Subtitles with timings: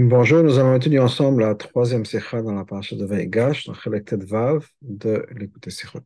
[0.00, 4.12] Bonjour, nous allons étudier ensemble la troisième sikha dans la paracha de Vaigash, dans Chelek
[4.12, 6.04] Vav de l'écouter Sikhot.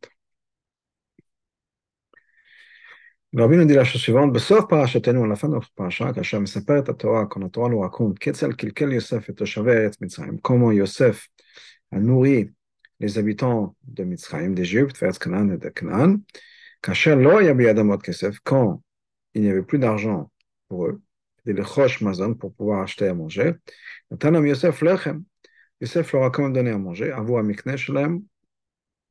[3.35, 6.47] Rabbi nous dit la chose suivante, Besof parachatenu, à la fin de notre paracha, qu'Hachem
[6.47, 10.39] s'appelle à Torah, quand la Torah nous raconte, Ketzel Kilkel Yosef et Toshavé Eretz Mitzrayim,
[10.41, 11.29] comment Yosef
[11.91, 12.49] a nourri
[12.99, 16.17] les habitants de Mitzrayim, d'Égypte, vers Canaan et de Canaan,
[17.15, 18.81] lo yabi adamot kesef, quand
[19.35, 20.31] il n'y avait plus d'argent
[20.67, 21.01] pour eux,
[21.45, 23.53] des lechosh mazon pour pouvoir acheter à manger.
[24.19, 25.23] Tanam Yosef lechem.
[25.81, 28.23] Yosef leur a quand même donné à manger, avou amikne shalem,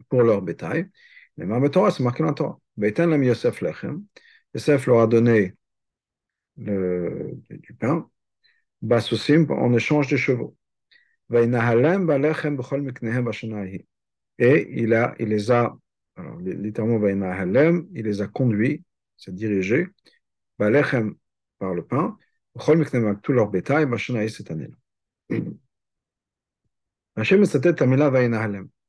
[0.08, 0.90] pour leur bétail.
[1.36, 2.58] Mais ma Torah, c'est marqué dans la Torah.
[2.76, 4.04] Beitanam Yosef lechem.
[4.54, 5.54] Yosef leur a donné
[6.56, 8.08] le, du pain,
[8.80, 10.56] basusim, en échange de chevaux.
[11.28, 13.86] Vainahalem balechem b'chol miknehem b'shanahi.
[14.38, 15.76] Et il, a, il les a,
[16.16, 17.06] alors, littéralement,
[17.94, 18.82] il les a conduits,
[19.16, 19.86] s'est dirigé,
[20.58, 21.14] balechem
[21.62, 22.18] par le pain,
[23.22, 23.86] tout leur bétail,
[24.28, 25.38] cette année-là.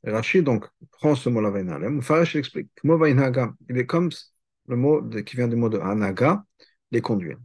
[0.05, 2.01] Rashi donc prend ce mot-là Vainahalem.
[2.01, 2.69] Farash explique.
[2.83, 4.09] Mot Vainagam, il est comme
[4.67, 6.43] le mot qui vient du mot de Anaga,
[6.91, 7.37] les conduire.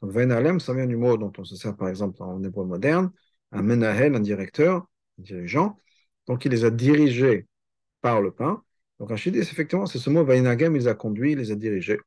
[0.00, 3.12] Donc Vainahalem, ça vient du mot dont on se sert par exemple en hébreu moderne,
[3.52, 5.78] un menahel, un directeur, un dirigeant.
[6.26, 7.46] Donc il les a dirigés
[8.00, 8.62] par le pain.
[8.98, 11.54] Donc Rashi dit effectivement, c'est ce mot Vainagam, il les a conduits, il les a
[11.54, 12.00] dirigés.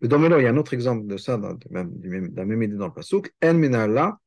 [0.00, 2.86] Mais dans il y a un autre exemple de ça, dans, de même, idée dans
[2.86, 3.32] le Pasuk.
[3.42, 4.18] En minala,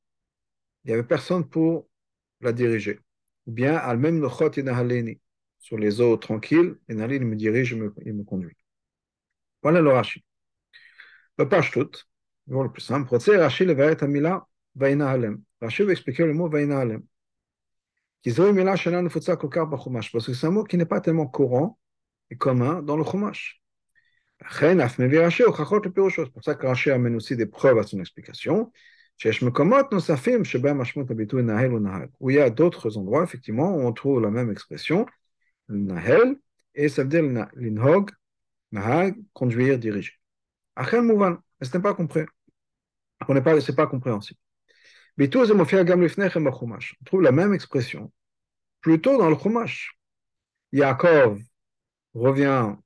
[0.84, 1.88] il n'y avait personne pour
[2.42, 3.00] la diriger.
[3.48, 5.20] Ou bien, al même nochot inahaleni,
[5.60, 8.56] sur les eaux tranquilles, il me dirige, il me, il me conduit.
[9.62, 10.24] Voilà le Rashi.
[11.38, 12.08] Le Pashtut,
[12.48, 15.42] le plus simple, Rashi le va amila vainahalem.
[15.62, 17.04] Rashi va expliquer le mot vainahalem.
[18.24, 18.36] Parce
[20.26, 21.80] que c'est un mot qui n'est pas tellement courant
[22.30, 23.59] et commun dans le Chumash.
[24.48, 28.72] C'est pour ça que Rashi amène aussi des preuves à son explication.
[29.22, 29.32] Il
[32.34, 35.06] y a d'autres endroits, effectivement, où on trouve la même expression,
[35.68, 36.38] nahel,
[36.74, 37.24] et ça veut dire
[37.56, 38.12] l'inhog,
[38.72, 40.14] nahag, conduire, diriger.
[40.78, 42.24] Achel mouvan, ce n'est pas compris.
[43.28, 44.40] On n'est pas, c'est pas compréhensible.
[45.20, 45.28] On
[47.06, 48.14] trouve la même expression
[48.80, 49.98] plutôt dans le Chumash.
[50.72, 51.42] Yaakov
[52.14, 52.78] revient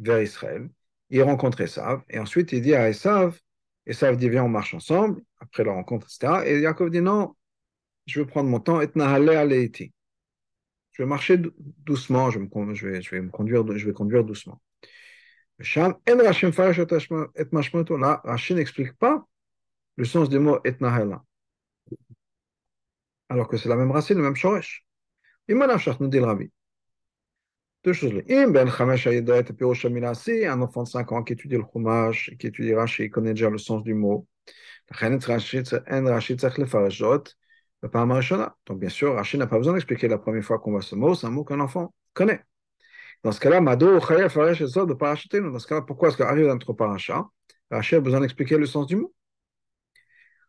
[0.00, 0.68] vers Israël
[1.10, 3.38] il rencontre Esav, et ensuite il dit à Esav,
[3.86, 6.42] Esav dit viens on marche ensemble, après la rencontre, etc.
[6.46, 7.34] Et Yaakov dit non,
[8.06, 8.86] je vais prendre mon temps, Je
[10.98, 11.40] vais marcher
[11.84, 12.38] doucement, je,
[12.86, 14.60] vais, je vais me conduire, je vais conduire doucement.
[15.58, 15.98] Là,
[18.24, 19.26] Rachid n'explique pas
[19.96, 21.22] le sens du mot etnahela.
[23.28, 24.86] Alors que c'est la même racine, le même shoresh.
[25.48, 26.50] nous dit le rabbi.
[27.84, 28.12] Deux choses.
[28.28, 28.68] Ben
[30.46, 33.58] un enfant de 5 ans qui étudie le Chumash, qui étudie Rashi, connaît déjà le
[33.58, 34.26] sens du mot.
[38.66, 41.14] Donc, bien sûr, Rashi n'a pas besoin d'expliquer la première fois qu'on voit ce mot,
[41.14, 42.42] c'est un mot qu'un enfant connaît.
[43.22, 47.26] Dans ce cas-là, Mado, Dans ce cas-là, pourquoi est-ce qu'arrive notre paracha?
[47.70, 49.14] Rashi a besoin d'expliquer le sens du mot.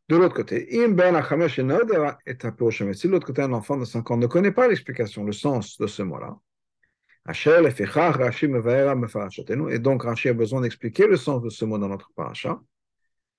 [0.07, 0.81] De l'autre côté, si
[3.07, 5.85] de l'autre côté, un enfant de 5 ans ne connaît pas l'explication, le sens de
[5.85, 6.35] ce mot-là,
[7.27, 12.59] et donc Rashi a besoin d'expliquer le sens de ce mot dans notre paracha.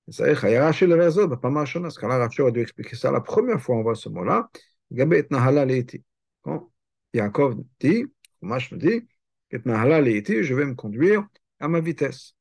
[0.06, 4.08] Mal chose, car là Rashi a dû expliquer ça la première fois on voit ce
[4.08, 4.50] mot-là.
[4.90, 6.04] Leiti.
[7.14, 8.06] Yaakov dit,
[8.40, 9.06] Mash me dit,
[9.50, 11.26] je vais me conduire
[11.58, 12.34] à ma vitesse.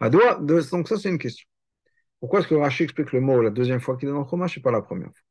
[0.00, 1.46] Donc ça c'est une question.
[2.20, 4.58] Pourquoi est-ce que Rashi explique le mot la deuxième fois qu'il est dans le Chumash
[4.58, 5.24] et pas la première fois?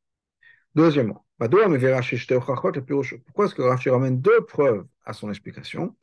[0.76, 1.26] Deuxièmement,
[3.26, 5.96] pourquoi est-ce que Rashi ramène deux preuves à son explication?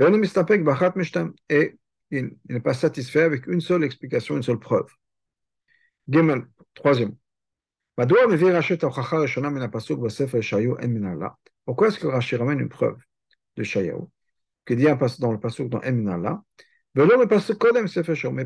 [0.00, 1.78] Et
[2.10, 4.90] il, n'est pas satisfait avec une seule explication, une seule preuve.
[6.74, 7.16] troisièmement.
[11.64, 12.98] Pourquoi est-ce que Rashi ramène une preuve
[13.56, 14.08] de Shayahu,
[14.66, 14.86] qui dit
[15.20, 16.42] dans le pasuk dans Eminala,
[16.94, 17.04] mais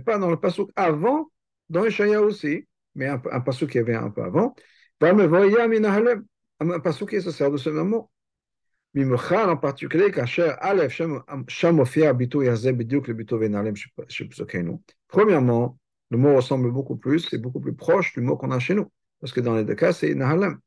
[0.01, 1.31] pas dans le pasuk avant,
[1.71, 4.55] dans Shayahu aussi, mais un, un pasuk qui avait un peu avant,
[5.01, 8.11] un passage qui se sert de ce même mot.
[8.95, 11.03] Mimochan en particulier, Kacher Aleph,
[11.49, 13.75] Shamofia, Bito Yazé, Bidouk, le Bito Venalem,
[14.09, 14.79] Shepsokenu.
[15.07, 15.79] Premièrement,
[16.11, 18.91] le mot ressemble beaucoup plus, c'est beaucoup plus proche du mot qu'on a chez nous,
[19.21, 20.59] parce que dans les deux cas, c'est Nahalem.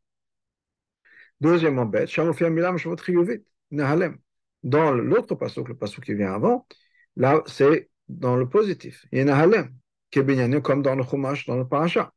[1.41, 4.19] Deuxièmement, Bet, Shamofia Milam, Shamotriovit, Nahalem.
[4.61, 6.67] Dans l'autre passage, le passage qui vient avant,
[7.15, 9.05] là, c'est dans le positif.
[9.11, 9.73] Yenahalem,
[10.11, 12.13] Kebenyane, comme dans le Chumash, dans le Paracha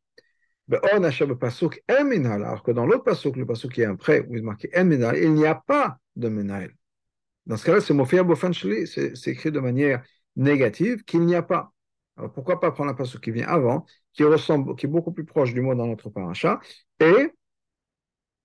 [0.79, 5.35] alors que dans l'autre pasuk, le pasuk qui est après, où il est marqué il
[5.35, 6.71] n'y a pas de menail.
[7.47, 10.03] Dans ce cas-là, c'est Mofia Bofan c'est écrit de manière
[10.37, 11.73] négative qu'il n'y a pas.
[12.17, 15.25] Alors pourquoi pas prendre la pasuk qui vient avant, qui ressemble, qui est beaucoup plus
[15.25, 16.61] proche du mot dans notre paracha,
[17.01, 17.33] et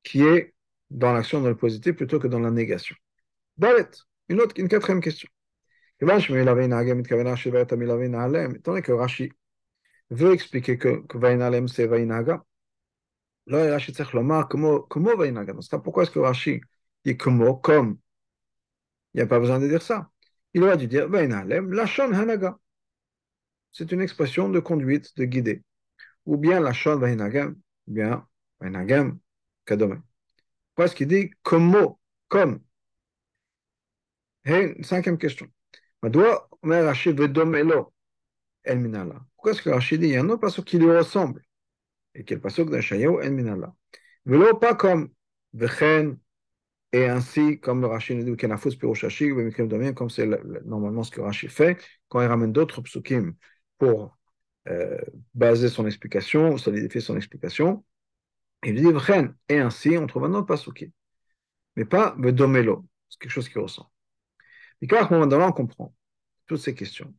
[0.04, 0.54] qui est
[0.90, 2.96] dans l'action de le positif plutôt que dans la négation.
[3.58, 3.90] Dalet,
[4.30, 5.30] une autre, une quatrième question.
[6.00, 6.18] Étant
[8.66, 9.32] donné que Rashi
[10.10, 12.44] veut expliquer que, Vainalem c'est Vainaga,
[13.48, 15.54] là Rashi tzech lomar comment Vainaga.
[15.54, 16.62] Donc pourquoi est-ce que Rashi
[17.06, 17.98] dit comment, comme
[19.14, 20.10] Il n'y a pas besoin de dire ça.
[20.54, 22.58] Il aurait dû dire Vainalem lachon hanaga.
[23.72, 25.64] C'est une expression de conduite, de guider.
[26.26, 27.56] Ou bien lachon Vainagam,
[27.88, 28.28] bien
[28.60, 29.20] Vainagam
[29.66, 30.02] kadome.
[30.70, 32.62] Pourquoi est-ce qu'il dit comment, comme
[34.46, 35.48] Et une cinquième question.
[39.36, 41.42] Pourquoi est-ce que Rachid dit il y a un autre passage qui lui ressemble?
[42.16, 43.74] Et le passage d'Achayahu El Minala
[44.26, 45.10] Velo pas comme
[45.54, 46.18] Vechen
[46.92, 49.30] et ainsi comme le Rachid dit Kenafus Pirochashi
[49.96, 50.28] comme c'est
[50.66, 51.78] normalement ce que Rachid fait
[52.10, 53.36] quand il ramène d'autres psukim
[53.78, 54.18] pour
[54.68, 54.98] euh,
[55.34, 57.86] baser son explication, solidifier son explication.
[58.64, 60.92] Il dit Vechen et ainsi on trouve un autre pasukim
[61.78, 63.90] mais pas Vedomelo, c'est quelque chose qui ressemble.
[64.82, 65.94] Et car à ce moment-là, on comprend
[66.48, 67.14] toutes ces questions.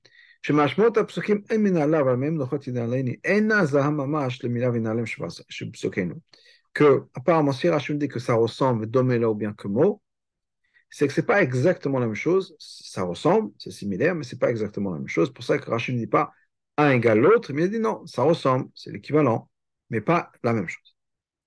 [6.72, 10.02] Que, apparemment, si Rachel dit que ça ressemble, domela ou bien que mot,
[10.90, 12.54] c'est que c'est pas exactement la même chose.
[12.58, 15.32] Ça ressemble, c'est similaire, mais c'est pas exactement la même chose.
[15.32, 16.32] pour ça que Rachel ne dit pas
[16.76, 19.50] un égale l'autre, mais il dit non, ça ressemble, c'est l'équivalent,
[19.90, 20.96] mais pas la même chose.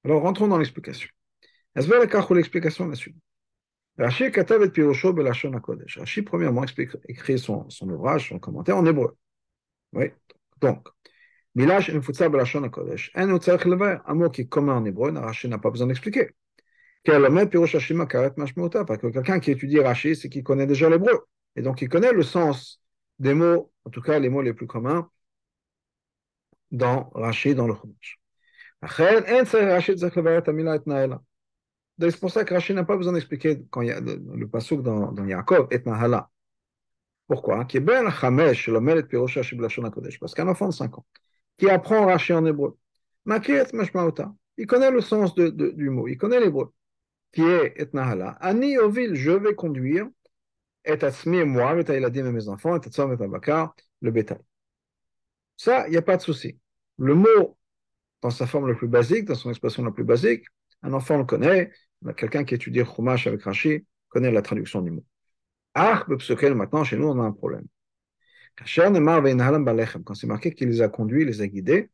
[0.04, 1.10] Alors, rentrons dans l'explication.
[1.76, 3.22] L'explication est la suivante.
[3.98, 6.00] Rashi Katav et Pirosho Belashon HaKodesh.
[6.00, 9.18] Rashi, premièrement, explique, écrit son, son ouvrage, son commentaire en hébreu.
[9.94, 10.12] Oui.
[10.60, 10.88] Donc,
[11.56, 13.12] Milash Nfutsa Belashon HaKodesh.
[13.16, 16.32] En Utsarech Lever, un mot qui est commun en hébreu, Rashi n'a pas besoin d'expliquer.
[17.04, 20.44] Car le même Pirosh Hashima Karet Mashmouta, parce que quelqu'un qui étudie Rashi, c'est qu'il
[20.44, 21.26] connaît déjà l'hébreu.
[21.56, 22.82] Et donc, il connaît le sens
[23.20, 25.10] des mots, en tout cas les mots les plus communs,
[26.72, 28.20] dans Rashi, dans le Chumash.
[28.82, 31.22] Après, en Rashi Tzarech Lever et Amila et Naela.
[32.00, 35.12] C'est pour ça que Rachid n'a pas besoin d'expliquer quand il a le pasuk dans,
[35.12, 36.30] dans Yaakov, et Nahala.
[37.28, 37.66] Pourquoi?
[40.20, 41.06] Parce qu'un enfant de 5 ans
[41.58, 42.78] qui apprend Rachid en hébreu,
[43.26, 46.74] il connaît le sens de, du mot, il connaît l'hébreu,
[47.32, 48.32] qui est et Nahala.
[48.42, 50.08] Ani ovil, je vais conduire,
[50.84, 54.42] et Atzmi et moi, et Ailadim et mes enfants, et et Abakar, le bétail.
[55.56, 56.58] Ça, il n'y a pas de souci.
[56.98, 57.58] Le mot,
[58.22, 60.46] dans sa forme la plus basique, dans son expression la plus basique,
[60.84, 61.72] un enfant le connaît,
[62.18, 65.06] quelqu'un qui étudie Chumash avec Rashi connaît la traduction du mot.
[65.74, 67.66] Ah, maintenant, chez nous, on a un problème.
[68.58, 71.90] Quand c'est marqué qu'il les a conduits, les a guidés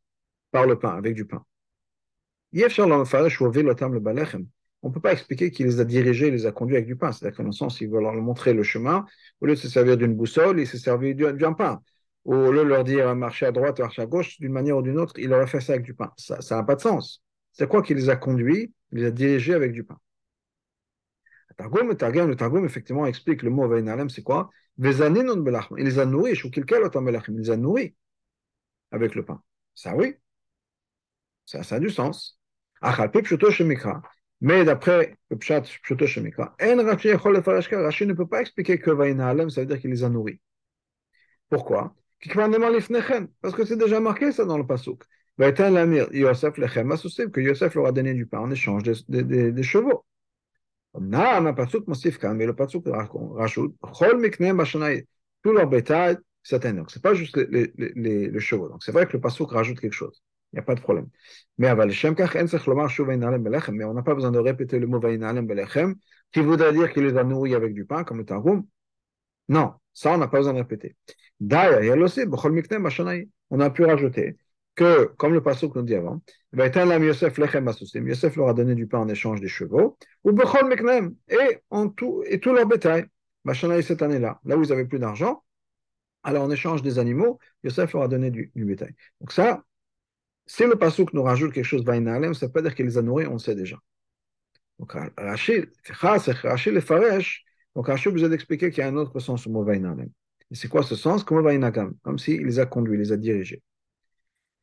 [0.51, 1.45] par le pain, avec du pain.
[4.81, 7.11] On ne peut pas expliquer qu'il les a dirigés, les a conduits avec du pain.
[7.11, 9.05] C'est-à-dire qu'en un sens, il veut leur montrer le chemin.
[9.41, 11.81] Au lieu de se servir d'une boussole, il s'est servi d'un pain.
[12.25, 14.97] Au lieu de leur dire marcher à droite, marcher à gauche, d'une manière ou d'une
[14.99, 16.11] autre, il aurait fait ça avec du pain.
[16.17, 17.23] Ça n'a pas de sens.
[17.51, 19.99] C'est quoi qu'il les a conduits il les a dirigés avec du pain.
[21.59, 24.49] Le Targum, effectivement, explique le mot Vainalem, c'est quoi?
[24.77, 25.31] Il les a nourris,
[25.77, 27.95] il les a nourris
[28.91, 29.41] avec le pain.
[29.73, 30.15] Ça, oui.
[31.45, 32.39] Ça, a du sens.
[34.39, 39.79] Mais d'après le Pshat Pshuto Shemikra, ne peut pas expliquer que Vainalem, ça veut dire
[39.79, 40.39] qu'il les a nourris.
[41.49, 41.95] Pourquoi?
[43.41, 45.03] Parce que c'est déjà marqué ça dans le Pasuk
[47.31, 50.03] que Yosef leur a donné du pain en échange des, des, des chevaux.
[50.99, 52.85] mais le pasuk
[53.33, 53.75] rajoute,
[55.43, 58.69] tout leur bétail, c'est un Donc, c'est pas juste les, chevaux.
[58.69, 60.23] Donc, c'est vrai que le pasuk rajoute quelque chose.
[60.53, 61.07] Il n'y a pas de problème.
[61.57, 61.75] Mais on
[63.93, 65.95] n'a pas besoin de répéter le mot Belechem,
[66.31, 68.65] qui voudrait dire qu'il les a nourris avec du pain, comme le Targum.
[69.49, 70.95] Non, ça, on n'a pas besoin de répéter.
[73.49, 74.37] On a pu rajouter
[74.77, 76.21] que, comme le passage nous dit avant,
[76.53, 81.57] Yosef Yosef leur a donné du pain en échange des chevaux, ou Bechol Meknem, et,
[81.71, 83.05] en tout, et tout leur bétail.
[83.43, 85.43] Machanaï cette année-là, là où ils n'avaient plus d'argent,
[86.23, 88.93] alors en échange des animaux, Yosef leur a donné du, bétail.
[89.19, 89.63] Donc ça,
[90.45, 93.01] si le pasuk nous rajoute quelque chose, ça ne veut pas dire qu'il les a
[93.01, 93.77] nourris, on le sait déjà.
[94.77, 97.43] Donc Rachid, Rachid le Faresh,
[97.75, 100.09] donc Rachid vous a expliqué qu'il y a un autre sens au mot Vainalem.
[100.51, 101.23] Et c'est quoi ce sens?
[101.23, 103.61] Comme Vainagam, comme s'il les a conduits, les a dirigés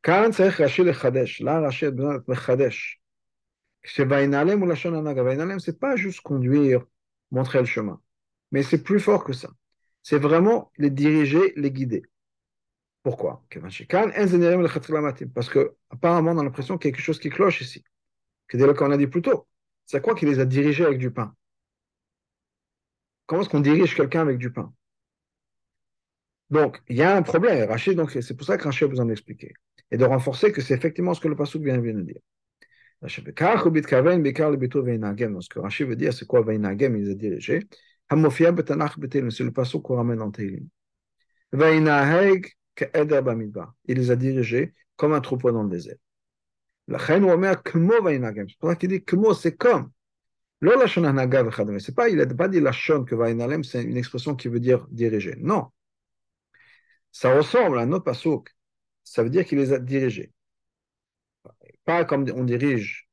[0.03, 1.41] כאן צריך רש"י לחדש.
[1.41, 1.85] là רש"י
[2.27, 2.99] מחדש.
[3.83, 5.23] כשווינעלם הוא לשון הנהגה.
[5.23, 6.81] וינעלם, c'est pas juste conduire,
[7.31, 7.99] montrer le chemin.
[8.51, 9.49] Mais c'est plus fort que ça.
[10.03, 12.03] C'est vraiment les diriger, les guider.
[13.03, 13.43] Pourquoi
[15.35, 17.83] Parce que apparemment on a l'impression qu'il y a quelque chose qui cloche ici.
[18.47, 19.47] Que dès qu'on a dit plus tôt.
[19.85, 21.33] C'est quoi qui les a dirigés avec du pain
[23.25, 24.73] Comment est-ce qu'on dirige quelqu'un avec du pain
[26.54, 27.68] Donc, il y a un problème.
[27.68, 29.54] Rachid, donc, c'est pour ça que Rachid a besoin d'expliquer.
[29.90, 32.20] Et de renforcer que c'est effectivement ce que le Passouk vient, vient de dire.
[33.06, 33.32] Ce que
[35.58, 37.66] Rachid veut dire, c'est quoi Vainagem, il les a dirigés.
[38.08, 40.68] C'est le Passouk qu'on ramène dans Teilim.
[41.52, 41.58] Il
[43.88, 45.96] les a dirigés comme un troupeau dans le désert.
[46.86, 47.20] C'est
[48.60, 49.90] pour ça qu'il dit Kmo, c'est comme.
[50.62, 55.34] C'est pas, il n'a pas dit la que c'est une expression qui veut dire diriger.
[55.38, 55.72] Non.
[57.14, 58.50] Ça ressemble à notre pasouk.
[59.04, 60.32] Ça veut dire qu'il les a dirigés.
[61.84, 63.08] Pas comme on dirige.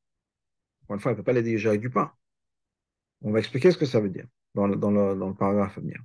[0.84, 2.12] Encore une fois, on ne peut pas les diriger avec du pain.
[3.22, 5.77] On va expliquer ce que ça veut dire dans le, dans le, dans le paragraphe
[5.77, 6.01] à venir.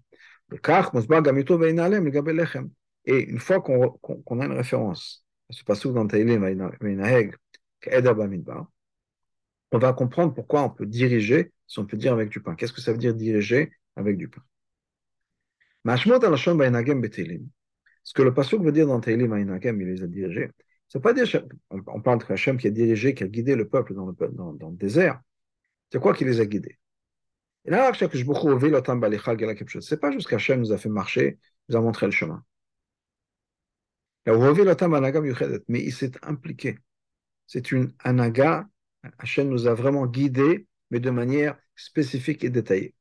[3.06, 6.44] Et une fois qu'on qu a une référence à ce passage dans Taïlim,
[9.72, 12.54] on va comprendre pourquoi on peut diriger si on peut dire avec du pain.
[12.56, 14.42] Qu'est-ce que ça veut dire diriger avec du pain?
[18.06, 20.52] Ce que le pasuk veut dire dans Taïlim, il les a dirigés.
[20.86, 21.26] C'est pas dire,
[21.70, 24.52] on parle de Hachem qui a dirigé, qui a guidé le peuple dans le, dans,
[24.52, 25.20] dans le désert.
[25.90, 26.78] C'est quoi qui les a guidés?
[27.64, 32.44] Et là, c'est pas juste qu'Hachem nous a fait marcher, nous a montré le chemin.
[34.24, 36.78] Mais il s'est impliqué.
[37.48, 38.68] C'est une anaga
[39.18, 42.94] Hachem nous a vraiment guidés, mais de manière spécifique et détaillée.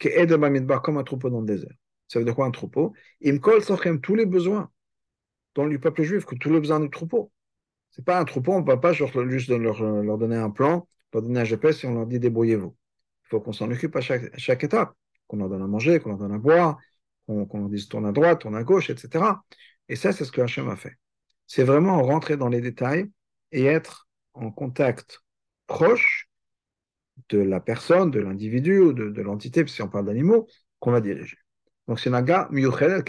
[0.00, 1.76] Comme un troupeau dans le désert.
[2.10, 2.92] Ça veut dire quoi un troupeau?
[3.24, 3.62] Imkol
[4.02, 4.68] tous les besoins
[5.54, 7.30] dans le peuple juif, que tous les besoins du troupeau.
[7.90, 11.40] C'est pas un troupeau, on ne va pas juste leur, donner un plan, leur donner
[11.40, 12.76] un GPS et on leur dit débrouillez-vous.
[13.24, 14.92] Il faut qu'on s'en occupe à chaque, chaque étape,
[15.28, 16.78] qu'on leur donne à manger, qu'on leur donne à boire,
[17.26, 19.44] qu'on leur dise tourne à droite, tourne à gauche, etc.
[19.88, 20.96] Et ça, c'est ce que Hachem a fait.
[21.46, 23.08] C'est vraiment rentrer dans les détails
[23.52, 25.20] et être en contact
[25.68, 26.28] proche
[27.28, 30.48] de la personne, de l'individu ou de, l'entité, si on parle d'animaux,
[30.80, 31.36] qu'on va diriger.
[31.90, 33.02] Donc c'est Naga Miyuchel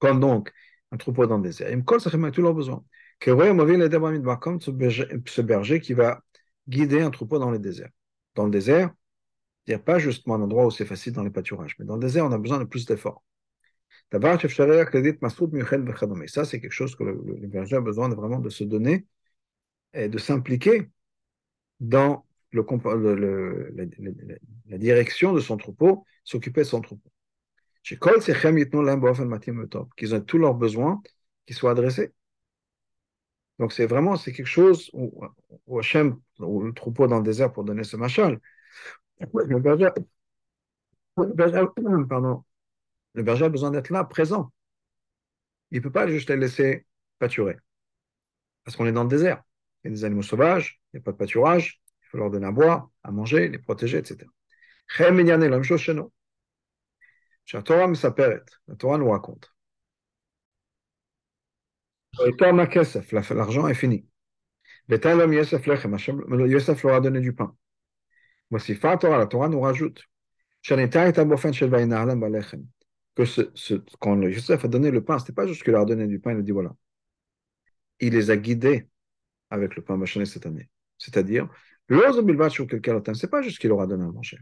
[0.00, 0.52] comme donc
[0.90, 1.70] un troupeau dans le désert.
[1.70, 2.84] Il me ça fait tous leurs besoins.
[3.20, 6.24] Comme ce berger qui va
[6.66, 7.90] guider un troupeau dans le désert.
[8.34, 8.90] Dans le désert,
[9.68, 12.26] a pas justement un endroit où c'est facile dans les pâturages, mais dans le désert,
[12.26, 13.22] on a besoin de plus d'efforts.
[14.10, 14.18] Ça,
[16.44, 19.06] c'est quelque chose que le, berger a besoin vraiment de se donner
[19.92, 20.90] et de s'impliquer
[21.78, 22.26] dans
[24.68, 27.10] la, direction de son troupeau, s'occuper de son troupeau.
[27.82, 27.98] Qu'ils
[30.14, 31.02] ont tous leurs besoins
[31.46, 32.12] qui soient adressés.
[33.58, 35.22] Donc c'est vraiment c'est quelque chose où,
[35.66, 38.40] où Hachem, ou le troupeau dans le désert pour donner ce machal,
[39.20, 39.90] le berger,
[42.08, 42.44] pardon,
[43.14, 44.52] le berger a besoin d'être là, présent.
[45.70, 46.86] Il ne peut pas juste les laisser
[47.18, 47.56] pâturer.
[48.64, 49.42] Parce qu'on est dans le désert.
[49.82, 51.80] Il y a des animaux sauvages, il n'y a pas de pâturage,
[52.14, 54.30] faut leur donner à boire, à manger, les protéger, etc.
[54.98, 56.12] La même chose chez nous.
[57.52, 59.52] La Torah la Torah nous raconte.
[63.30, 64.06] L'argent est fini.
[64.88, 65.66] Yosef
[66.84, 67.56] leur a donné du pain.
[68.50, 70.04] La Torah nous rajoute.
[73.16, 75.82] Que ce, ce, quand Yosef a donné le pain, ce n'était pas juste qu'il leur
[75.82, 76.76] a donné du pain, il a dit voilà.
[77.98, 78.88] Il les a guidés
[79.50, 80.68] avec le pain machiné cette année.
[80.98, 81.48] C'est-à-dire,
[81.88, 84.38] ce n'est pas juste qu'il leur a donné à manger.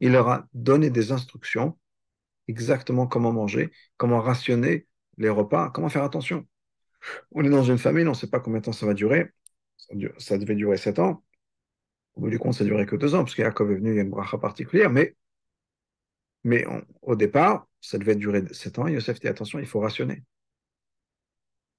[0.00, 1.78] Il leur a donné des instructions
[2.48, 4.86] exactement comment manger, comment rationner
[5.18, 6.46] les repas, comment faire attention.
[7.32, 9.30] On est dans une famille, on ne sait pas combien de temps ça va durer.
[10.18, 11.24] Ça, devait durer sept ans.
[12.14, 13.96] Au bout du compte, ça ne durait que deux ans, parce qu'Yaakov est venu, il
[13.96, 15.16] y a une bracha particulière, mais,
[16.44, 16.64] mais
[17.02, 18.86] au départ, ça devait durer sept ans.
[18.86, 20.22] Et Yosef dit attention, il faut rationner.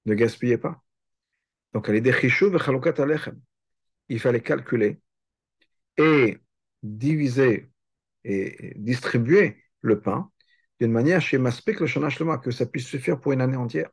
[0.06, 0.83] Ne gaspillez pas.
[1.74, 1.90] Donc,
[4.08, 5.00] il fallait calculer
[5.96, 6.38] et
[6.82, 7.70] diviser
[8.24, 10.30] et distribuer le pain
[10.80, 13.90] d'une manière chez Maspik le Shana que ça puisse suffire pour une année entière.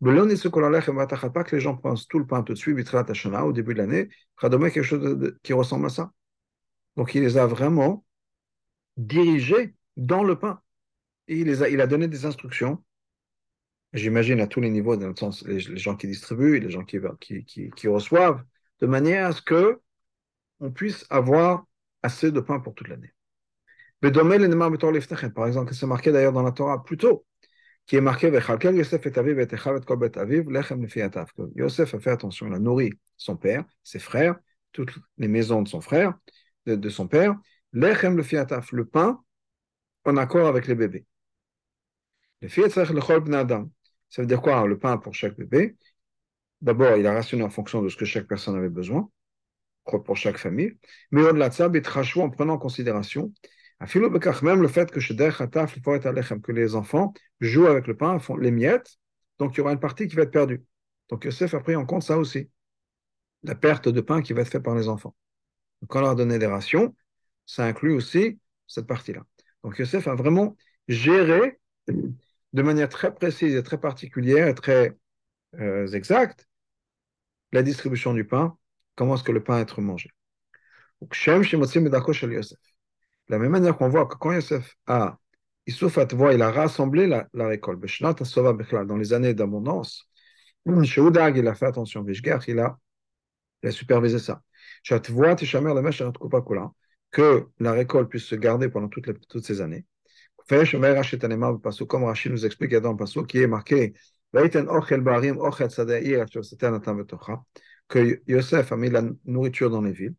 [0.00, 4.08] Pas que les gens pensent tout le pain tout de suite, au début de l'année,
[4.40, 6.12] quelque chose qui ressemble à ça.
[6.96, 8.04] Donc il les a vraiment
[8.96, 10.60] dirigés dans le pain.
[11.28, 12.84] Et il a donné des instructions,
[13.96, 16.84] j'imagine à tous les niveaux, dans le sens les, gens qui distribuent et les gens
[16.84, 18.42] qui, qui, qui, qui reçoivent,
[18.80, 19.80] de manière à ce que
[20.60, 21.66] on puisse avoir
[22.02, 23.12] assez de pain pour toute l'année.
[24.02, 27.26] Par exemple, c'est marqué d'ailleurs dans la Torah plus tôt,
[27.86, 29.06] qui est marqué Yosef
[31.94, 34.36] a fait attention, il a nourri son père, ses frères,
[34.72, 36.14] toutes les maisons de son frère,
[36.66, 37.36] de, son père,
[37.72, 39.20] lechem le fiataf, le pain
[40.04, 41.06] en accord avec les bébés.
[42.42, 42.48] Le
[44.08, 45.76] ça veut dire quoi le pain pour chaque bébé?
[46.60, 49.10] D'abord, il a rationné en fonction de ce que chaque personne avait besoin,
[49.84, 50.76] pour chaque famille,
[51.10, 53.32] mais au-delà de ça, en prenant en considération
[54.42, 55.00] Même le fait que
[56.40, 58.96] que les enfants jouent avec le pain, font les miettes,
[59.38, 60.64] donc il y aura une partie qui va être perdue.
[61.08, 62.50] Donc Yosef a pris en compte ça aussi,
[63.42, 65.14] la perte de pain qui va être faite par les enfants.
[65.80, 66.96] Donc, quand on leur a donné des rations,
[67.44, 69.22] ça inclut aussi cette partie-là.
[69.62, 70.56] Donc Yosef a vraiment
[70.88, 71.60] géré
[72.56, 74.96] de manière très précise et très particulière et très
[75.60, 76.48] euh, exacte
[77.52, 78.56] la distribution du pain,
[78.94, 80.10] comment est-ce que le pain va être mangé.
[83.28, 85.18] De la même manière qu'on voit que quand Yosef a
[85.66, 87.80] il a rassemblé la, la récolte.
[88.86, 90.08] Dans les années d'abondance,
[90.84, 92.06] chez Oudag, il a fait attention.
[92.06, 92.78] Il a,
[93.62, 94.42] il a supervisé ça.
[97.10, 99.84] Que la récolte puisse se garder pendant toutes, les, toutes ces années.
[100.48, 103.94] Comme Rachid nous explique dans le passage qui est marqué
[107.88, 110.14] que Yosef a mis la nourriture dans les villes.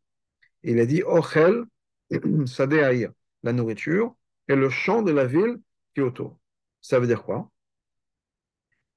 [0.64, 1.64] Il a dit Ochel
[3.44, 4.16] la nourriture,
[4.48, 5.60] et le champ de la ville
[5.94, 6.40] qui est autour.
[6.82, 7.50] Ça veut dire quoi?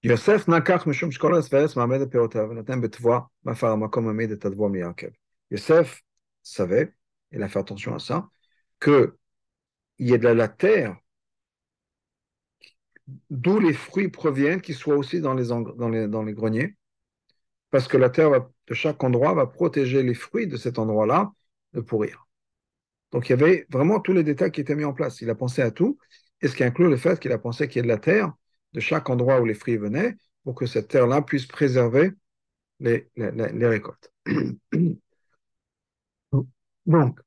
[0.02, 5.12] Yosef nakach mishum shkolas veres ma'amed peotav natem betvoa mafar makom amed et advoa miyakev.
[5.50, 6.02] Yosef
[6.42, 6.94] savait,
[7.32, 8.30] il a fait attention à ça,
[8.78, 9.16] que
[9.98, 10.96] il y a de la terre
[13.30, 16.76] d'où les fruits proviennent, qui soient aussi dans les, greniers,
[17.70, 21.32] parce que la terre de chaque endroit va protéger les fruits de cet endroit-là
[21.72, 22.26] de pourrir.
[23.12, 25.20] Donc il y avait vraiment tous les détails qui étaient mis en place.
[25.20, 25.98] Il a pensé à tout,
[26.40, 28.32] et ce qui inclut le fait qu'il a pensé qu'il y ait de la terre
[28.72, 32.12] de chaque endroit où les fruits venaient, pour que cette terre-là puisse préserver
[32.78, 34.12] les, les, récoltes.
[36.86, 37.20] Donc,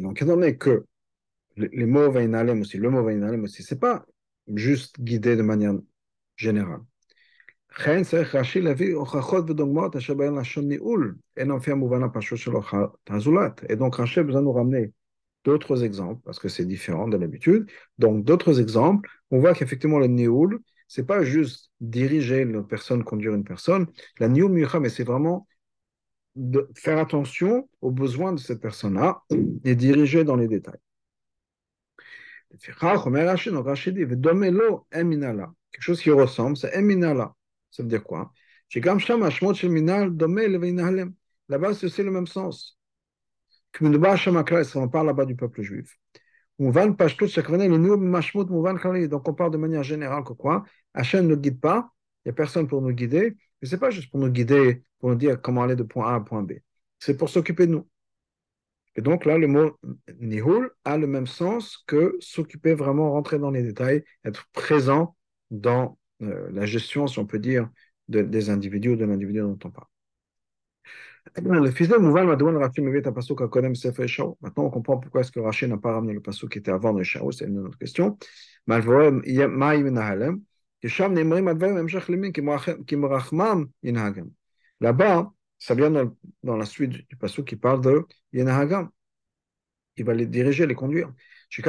[0.00, 0.84] Donc, étant donné que
[1.56, 4.06] les mots vainalem aussi, le mot vainalem aussi, c'est pas
[4.54, 5.74] juste guidé de manière
[6.36, 6.80] générale.
[7.86, 8.04] Et
[13.76, 14.92] donc, Rachid a besoin de nous ramener
[15.44, 17.68] d'autres exemples, parce que c'est différent de l'habitude.
[17.98, 23.34] Donc, d'autres exemples, on voit qu'effectivement, le nioul, c'est pas juste diriger une personne, conduire
[23.34, 23.86] une personne.
[24.20, 25.48] La nioul mais c'est vraiment
[26.34, 29.22] de faire attention aux besoins de cette personne-là
[29.64, 30.78] et diriger dans les détails.
[32.50, 32.78] Quelque
[35.80, 37.34] chose qui ressemble, c'est eminala.
[37.70, 38.32] Ça veut dire quoi?
[41.48, 42.78] Là-bas, c'est aussi le même sens.
[43.80, 45.98] On parle là-bas du peuple juif.
[46.58, 46.92] Donc on
[49.34, 50.64] parle de manière générale que quoi?
[50.94, 51.90] Hachem ne guide pas,
[52.24, 54.82] il n'y a personne pour nous guider, mais ce n'est pas juste pour nous guider,
[54.98, 56.54] pour nous dire comment aller de point A à point B.
[56.98, 57.88] C'est pour s'occuper de nous.
[58.96, 59.78] Et donc là, le mot
[60.20, 65.16] nihul a le même sens que s'occuper vraiment, rentrer dans les détails, être présent
[65.50, 67.70] dans euh, la gestion, si on peut dire,
[68.08, 69.86] de, des individus ou de l'individu dont on parle.
[74.40, 76.92] Maintenant, on comprend pourquoi est-ce que Rachid n'a pas ramené le Pasuk qui était avant
[76.92, 78.18] le Shao, c'est une autre question.
[82.86, 84.30] Kimrachmam Yinhagam.
[84.80, 88.90] Là-bas, ça vient dans, dans la suite du Pasuk qui parle de Yinhagam.
[89.96, 91.12] Il va les diriger, les conduire.
[91.54, 91.66] Là,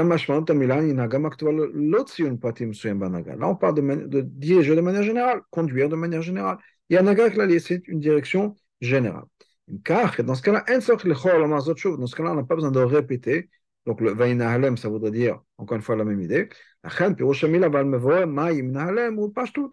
[3.50, 6.58] on parle de, diriger de manière générale, conduire de manière générale.
[6.90, 9.26] Il y a un c'est une direction générale.
[9.68, 13.50] Dans ce cas-là, dans ce cas-là, on n'a pas besoin de répéter.
[13.86, 16.50] Donc, le Vainahalem, ça voudrait dire, encore une fois, la même idée.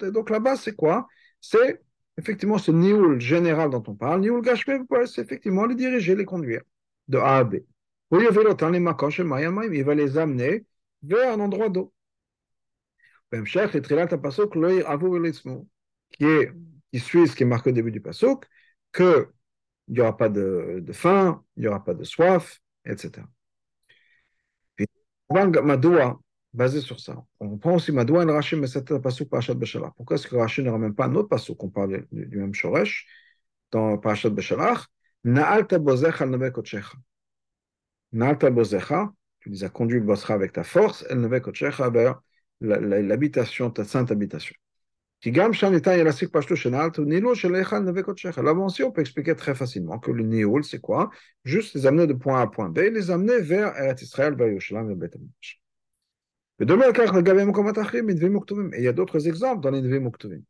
[0.03, 1.09] Et donc, la base, c'est quoi?
[1.40, 1.83] C'est
[2.18, 4.20] effectivement ce Nioul général dont on parle.
[4.20, 6.62] Nioul Gashme, c'est effectivement les diriger, les conduire
[7.09, 7.57] de A à B.
[8.12, 10.64] Il va les amener
[11.03, 11.92] vers un endroit d'eau.
[16.12, 16.53] Qui, est,
[16.92, 18.46] qui suit ce qui est marqué au début du pasuk,
[18.92, 19.27] qu'il
[19.88, 23.27] n'y aura pas de, de faim, il n'y aura pas de soif, etc.
[25.31, 26.21] Et Madoua,
[26.53, 29.93] basé sur ça, on prend aussi Madoua et c'était le pasuk Parashat Beshalach.
[29.97, 33.07] Pourquoi est-ce que Rachid ne ramène pas un autre pasuk qu'on parle du, même Shoresh
[33.71, 34.87] dans Parashat Beshalach
[35.23, 36.53] Na'alta bozecha al.
[38.12, 41.40] Nalta Bozecha, tu les as conduits Bosra avec ta force, elle ne veut
[41.90, 42.21] vers
[42.61, 44.57] l'habitation, ta sainte habitation.
[45.23, 45.49] Là
[48.55, 51.11] aussi, on peut expliquer très facilement que le Nioul, c'est quoi?
[51.45, 54.49] Juste les amener de point A à point B, les amener vers Eretz Israël, vers
[54.49, 55.17] Yerushalayim et Beth
[56.61, 56.65] Et
[58.79, 60.41] il y a d'autres exemples dans les Nevi Muktuvim.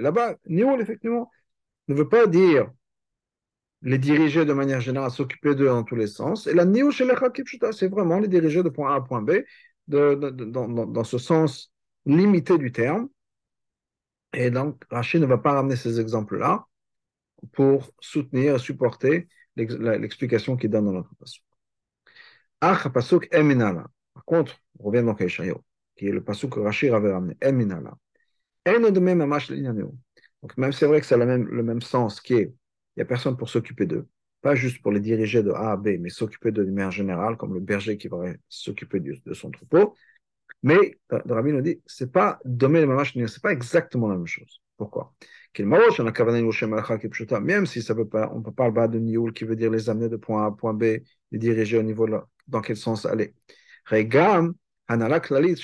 [0.00, 1.30] Là-bas, Nioul, effectivement,
[1.88, 2.70] ne veut pas dire
[3.82, 6.46] les diriger de manière générale, s'occuper d'eux dans tous les sens.
[6.46, 6.64] Et la
[7.72, 9.32] c'est vraiment les diriger de point A à point B,
[9.88, 11.72] dans, ce sens
[12.06, 13.08] limitée du terme.
[14.32, 16.66] Et donc, Rachid ne va pas ramener ces exemples-là
[17.52, 21.42] pour soutenir et supporter l'explication qu'il donne dans notre passage.
[22.60, 23.86] Ach pasuk eminala.
[24.14, 25.64] Par contre, on revient donc à Ishaïo,
[25.96, 27.36] qui est le pasuk que Rachid avait ramené.
[27.40, 27.96] Eminala.
[30.42, 32.98] Donc, même c'est vrai que ça a le même, le même sens, qui est, il
[32.98, 34.06] n'y a personne pour s'occuper d'eux.
[34.40, 37.54] Pas juste pour les diriger de A à B, mais s'occuper de manière générale, comme
[37.54, 39.94] le berger qui va s'occuper de, son troupeau.
[40.62, 42.88] Mais le rabbi nous dit, c'est pas domaine
[43.26, 44.60] c'est pas exactement la même chose.
[44.76, 45.12] Pourquoi?
[45.58, 45.80] Même
[47.66, 50.08] si ça veut pas, on ne peut pas de Nioul qui veut dire les amener
[50.08, 50.84] de point A à point B,
[51.32, 53.34] les diriger au niveau de dans quel sens aller.
[53.86, 54.54] Regam,
[54.86, 55.56] Hanalak Lalit,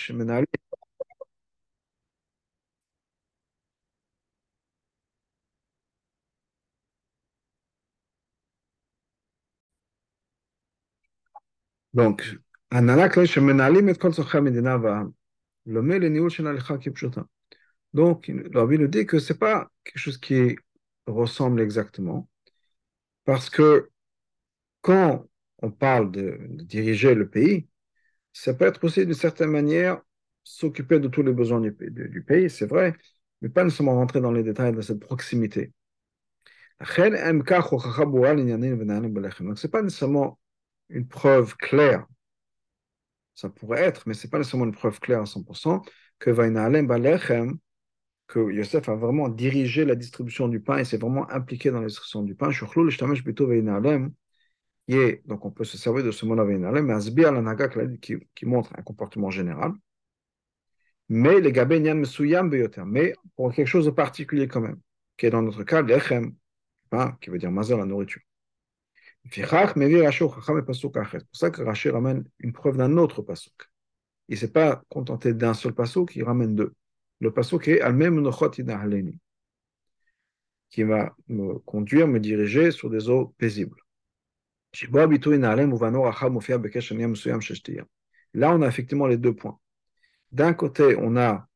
[11.94, 12.36] Donc,
[17.92, 20.56] donc, le rabbi nous dit que ce n'est pas quelque chose qui
[21.06, 22.28] ressemble exactement,
[23.24, 23.90] parce que
[24.80, 25.26] quand
[25.62, 27.68] on parle de, diriger le pays,
[28.32, 30.00] ça peut être aussi d'une certaine manière
[30.42, 31.72] s'occuper de tous les besoins du,
[32.26, 32.94] pays, c'est vrai,
[33.40, 35.72] mais pas nécessairement rentrer dans les détails de cette proximité.
[36.80, 36.90] Donc,
[39.58, 40.38] ce n'est pas nécessairement
[40.88, 42.06] une preuve claire.
[43.34, 45.82] Ça pourrait être, mais ce n'est pas nécessairement une preuve claire à 100%
[46.18, 46.30] que
[48.26, 51.86] que Yosef a vraiment dirigé la distribution du pain et s'est vraiment impliqué dans la
[51.86, 52.50] distribution du pain.
[55.26, 59.72] Donc on peut se servir de ce mot mais qui, qui montre un comportement général.
[61.08, 61.52] Mais les
[62.86, 64.80] mais pour quelque chose de particulier quand même,
[65.16, 66.34] qui est dans notre cas lechem,
[67.20, 68.22] qui veut dire mazel, la nourriture.
[69.30, 69.48] C'est
[71.26, 73.70] pour ça que Rashi ramène une preuve d'un autre pasuk.
[74.28, 76.74] Il ne s'est pas contenté d'un seul pasuk, il ramène deux.
[77.20, 78.22] Le pasuk est Al-Mem
[80.70, 83.80] qui va me conduire, me diriger sur des eaux paisibles.
[88.34, 89.58] Là, on a effectivement les deux points.
[90.32, 91.46] D'un côté, on a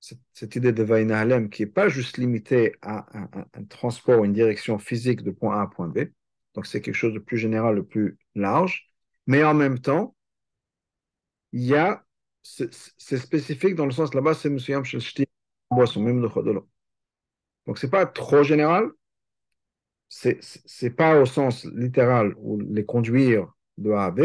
[0.00, 4.78] cette, idée de Vainahalem qui n'est pas juste limitée à un, un, transport, une direction
[4.80, 6.06] physique de point A à point B,
[6.54, 8.88] donc c'est quelque chose de plus général, de plus large,
[9.26, 10.14] mais en même temps,
[11.52, 12.04] il y a,
[12.42, 15.26] c'est spécifique dans le sens là-bas, c'est Monsieur Shel
[15.70, 16.68] boisson, même de l'eau.
[17.66, 18.90] Donc c'est pas trop général,
[20.08, 24.20] c'est pas au sens littéral ou les conduire de A à B,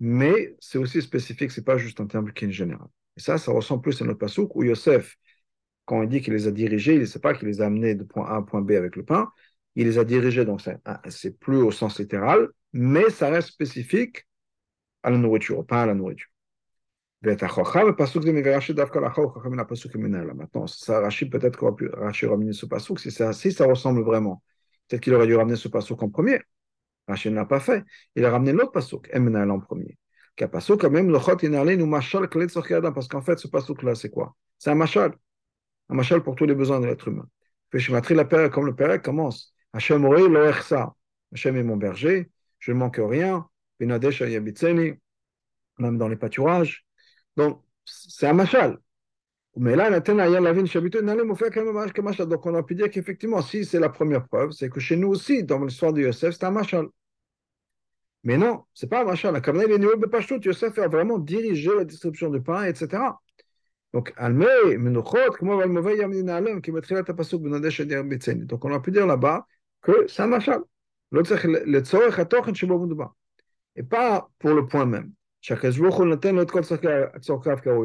[0.00, 2.86] mais c'est aussi spécifique, c'est pas juste un terme qui est général.
[3.16, 5.16] Et ça, ça ressemble plus à notre pasouk où Yosef,
[5.86, 7.94] quand il dit qu'il les a dirigés, il ne sait pas qu'il les a amenés
[7.94, 9.32] de point A à point B avec le pain,
[9.78, 10.60] il les a dirigés, donc
[11.08, 14.26] c'est plus au sens littéral, mais ça reste spécifique
[15.04, 16.28] à la nourriture, pas à la nourriture.
[17.22, 17.46] Maintenant,
[20.66, 24.42] ça, Rachid peut-être qu'aurait pu Rachid ramener ce pasuk si ça, si ça ressemble vraiment.
[24.88, 26.40] Peut-être qu'il aurait dû ramener ce pasuk en premier.
[27.06, 27.84] Rachid ne l'a pas fait.
[28.16, 29.96] Il a ramené l'autre pasuk, Emmenal en premier.
[30.36, 30.68] Parce
[33.08, 34.34] qu'en fait, ce pasuk-là, c'est quoi?
[34.58, 35.14] C'est un machal.
[35.88, 37.28] Un machal pour tous les besoins de l'être humain.
[37.70, 39.54] Puis je comme le père commence.
[39.72, 40.04] Hachem
[41.32, 43.48] Hachem est mon berger, je ne manque rien.
[43.80, 43.98] Même
[45.98, 46.84] dans les pâturages.
[47.36, 48.78] Donc, c'est un machal.
[49.56, 50.08] Mais là, donc
[52.46, 55.44] on a pu dire qu'effectivement, si c'est la première preuve, c'est que chez nous aussi,
[55.44, 56.86] dans l'histoire de Yosef, c'est un machal.
[58.24, 59.34] Mais non, c'est pas un machal.
[59.34, 59.40] La
[60.44, 63.20] Yosef a vraiment dirigé la distribution du pain, etc.
[63.92, 64.12] Donc,
[68.46, 69.46] Donc, on a pu dire là-bas
[69.82, 70.60] que c'est un machal.
[73.76, 75.12] Et pas pour le point même.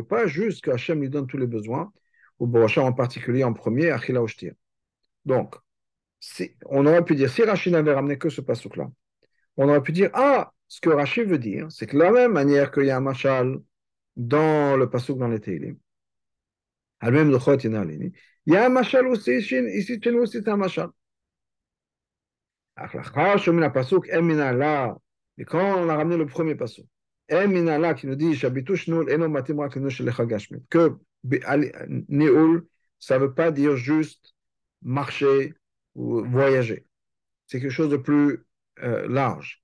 [0.09, 1.93] Pas juste qu'Hachem lui donne tous les besoins,
[2.39, 4.21] ou Boracham en particulier en premier, Achila
[5.25, 5.55] Donc,
[6.19, 8.89] si, on aurait pu dire, si Rachid n'avait ramené que ce pasuk-là,
[9.57, 12.31] on aurait pu dire, ah, ce que Rachid veut dire, c'est que de la même
[12.31, 13.59] manière qu'il y a un machal
[14.15, 15.77] dans le pasuk dans les Teilim,
[17.01, 20.89] il y a un machal aussi, ici chez nous aussi c'est un machal.
[25.37, 26.85] Et quand on a ramené le premier pasuk,
[27.29, 28.37] Eminala qui nous dit
[30.69, 30.97] que
[32.09, 32.65] Néoul,
[32.99, 34.33] ça ne veut pas dire juste
[34.81, 35.53] marcher
[35.95, 36.85] ou voyager.
[37.47, 38.45] C'est quelque chose de plus
[38.81, 39.61] euh, large.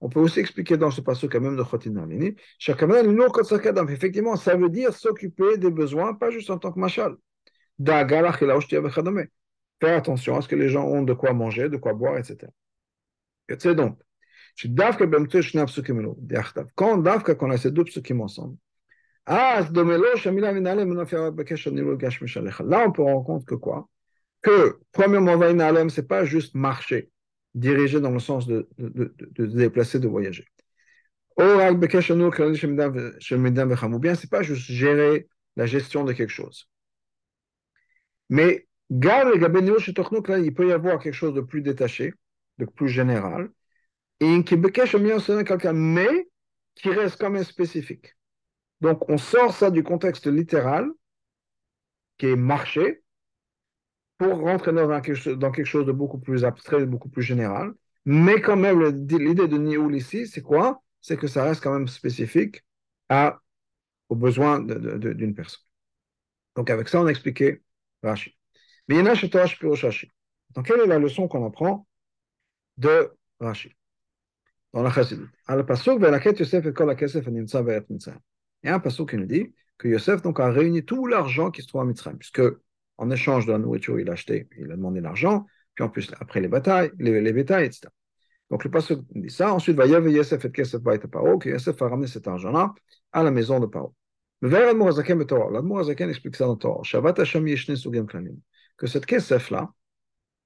[0.00, 1.62] On peut aussi expliquer dans ce passage même de
[3.92, 7.16] Effectivement, ça veut dire s'occuper des besoins, pas juste en tant que machal.
[9.82, 12.52] Faire attention à ce que les gens ont de quoi manger, de quoi boire, etc.
[13.48, 13.98] Et donc,
[16.76, 18.56] quand Davka, qu'on a ces deux psukim ensemble,
[19.26, 19.82] Ah, là,
[22.86, 23.88] on peut rendre compte que quoi?
[24.40, 27.10] Que, premièrement, ce n'est pas juste marcher,
[27.54, 30.46] diriger dans le sens de, de, de, de déplacer, de voyager.
[31.36, 31.74] Bien,
[34.14, 36.68] ce n'est pas juste gérer la gestion de quelque chose.
[38.28, 42.12] Mais, il peut y avoir quelque chose de plus détaché,
[42.58, 43.50] de plus général,
[44.20, 46.28] et qui mais
[46.74, 48.14] qui reste quand même spécifique.
[48.80, 50.90] Donc, on sort ça du contexte littéral,
[52.18, 53.02] qui est marché,
[54.18, 57.72] pour rentrer dans quelque, chose, dans quelque chose de beaucoup plus abstrait, beaucoup plus général.
[58.04, 60.82] Mais quand même, l'idée de Nioul ici, c'est quoi?
[61.00, 62.64] C'est que ça reste quand même spécifique
[63.08, 63.40] à,
[64.08, 65.64] aux besoins d'une personne.
[66.56, 67.62] Donc, avec ça, on a expliqué
[68.02, 68.36] Rashi.
[70.54, 71.86] Donc, quelle est la leçon qu'on apprend
[72.76, 73.74] de Rashi
[74.72, 75.28] dans la Chassidut
[75.66, 76.00] pasuk.
[76.00, 76.04] Il
[78.64, 81.62] y a un passage qui nous dit que Yosef donc, a réuni tout l'argent qui
[81.62, 82.42] se trouve à Mitzrayim, puisque
[82.98, 86.10] en échange de la nourriture, il a acheté, il a demandé l'argent, puis en plus,
[86.20, 87.88] après les batailles, les, les bétails, etc.
[88.50, 89.52] Donc le passage dit ça.
[89.52, 92.74] Ensuite, va y Yosef et Kesef Baït Paro, que Yosef a ramené cet argent-là
[93.12, 93.94] à la maison de Paro.
[94.42, 95.50] Torah.
[95.50, 96.82] L'Admorazaken explique ça dans Torah.
[96.82, 98.36] Shavat Hashem Yeshne Sugem Klanim.
[98.76, 99.72] Que cette Kesef-là,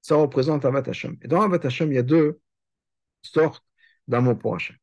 [0.01, 1.17] ça représente Avat Hashem.
[1.21, 2.39] Et dans Avat Hashem, il y a deux
[3.21, 3.63] sortes
[4.07, 4.75] d'amour pour Hashem.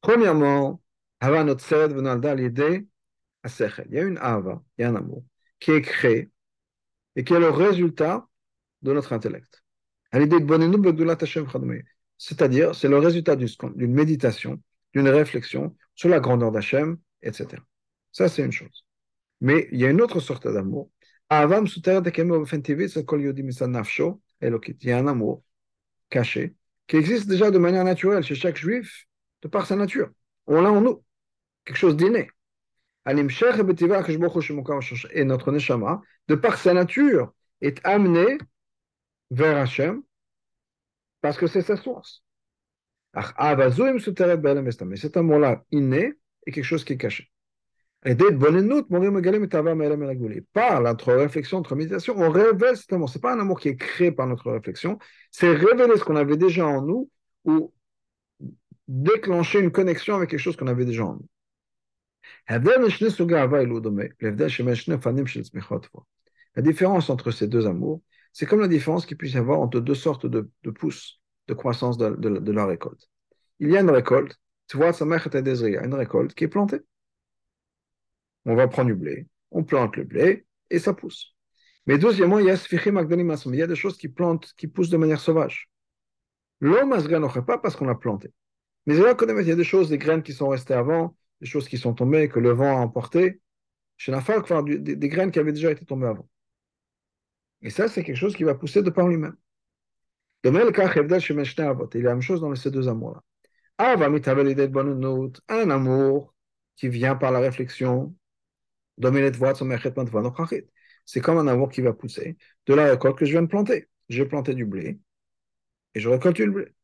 [0.00, 0.82] Premièrement,
[1.20, 2.86] sed venalda l'idée.
[3.44, 5.24] Il y a une Hava, il y a un amour
[5.58, 6.30] qui est créé
[7.16, 8.26] et qui est le résultat
[8.82, 9.62] de notre intellect.
[12.18, 14.62] C'est-à-dire, c'est le résultat d'une méditation,
[14.94, 17.62] d'une réflexion sur la grandeur d'Hachem, etc.
[18.12, 18.84] Ça, c'est une chose.
[19.40, 20.90] Mais il y a une autre sorte d'amour.
[21.32, 21.38] Il
[24.82, 25.42] y a un amour
[26.10, 26.54] caché
[26.86, 29.06] qui existe déjà de manière naturelle chez chaque juif,
[29.40, 30.10] de par sa nature.
[30.46, 31.02] On l'a en nous
[31.64, 32.28] quelque chose d'inné.
[33.06, 33.14] Et
[35.24, 38.36] notre neshama, de par sa nature, est amené
[39.30, 40.02] vers Hachem
[41.22, 42.22] parce que c'est sa source.
[43.14, 46.12] Mais cet amour-là, inné,
[46.46, 47.31] est quelque chose qui est caché.
[50.52, 53.08] Par notre réflexion, notre méditation, on révèle cet amour.
[53.08, 54.98] Ce n'est pas un amour qui est créé par notre réflexion,
[55.30, 57.08] c'est révéler ce qu'on avait déjà en nous
[57.44, 57.72] ou
[58.88, 61.28] déclencher une connexion avec quelque chose qu'on avait déjà en nous.
[62.48, 62.58] La
[66.62, 69.94] différence entre ces deux amours, c'est comme la différence qu'il puisse y avoir entre deux
[69.94, 73.08] sortes de, pousses de croissance de, la récolte.
[73.60, 76.80] Il y a une récolte, tu vois, une récolte qui est plantée.
[78.44, 81.34] On va prendre du blé, on plante le blé et ça pousse.
[81.86, 84.96] Mais deuxièmement, il y a il y a des choses qui plantent, qui poussent de
[84.96, 85.70] manière sauvage.
[86.60, 88.32] L'homme ne pas parce qu'on l'a planté.
[88.86, 89.02] Mais il
[89.46, 92.28] y a des choses, des graines qui sont restées avant, des choses qui sont tombées,
[92.28, 93.40] que le vent a emporté.
[93.96, 94.20] Chez la
[94.62, 96.28] des, des, des graines qui avaient déjà été tombées avant.
[97.62, 99.36] Et ça, c'est quelque chose qui va pousser de par lui-même.
[100.44, 100.62] Il y a
[102.02, 103.22] la même chose dans ces deux amours-là.
[105.48, 106.34] Un amour
[106.76, 108.14] qui vient par la réflexion.
[111.04, 113.88] C'est comme un amour qui va pousser de la récolte que je viens de planter.
[114.08, 115.00] J'ai planté du blé
[115.94, 116.74] et je récolte le blé.